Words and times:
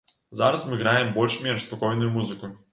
Зараз 0.39 0.63
мы 0.69 0.79
граем 0.79 1.13
больш-менш 1.19 1.69
спакойную 1.69 2.11
музыку. 2.19 2.55